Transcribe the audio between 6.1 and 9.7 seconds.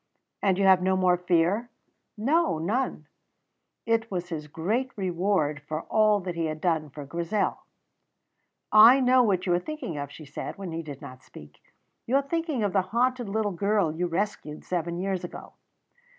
that he had done for Grizel. "I know what you are